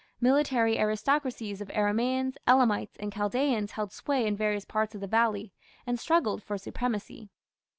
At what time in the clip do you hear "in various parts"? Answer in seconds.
4.25-4.95